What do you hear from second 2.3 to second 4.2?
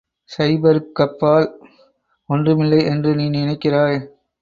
ஒன்றுமில்லை என்று நீ நினைக்கிறாய்.